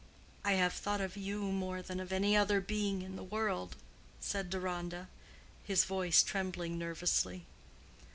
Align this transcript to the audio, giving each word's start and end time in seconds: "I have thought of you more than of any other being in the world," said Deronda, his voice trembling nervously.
"I 0.43 0.53
have 0.53 0.73
thought 0.73 0.99
of 0.99 1.15
you 1.15 1.51
more 1.51 1.83
than 1.83 1.99
of 1.99 2.11
any 2.11 2.35
other 2.35 2.59
being 2.59 3.03
in 3.03 3.17
the 3.17 3.23
world," 3.23 3.75
said 4.19 4.49
Deronda, 4.49 5.09
his 5.63 5.85
voice 5.85 6.23
trembling 6.23 6.79
nervously. 6.79 7.45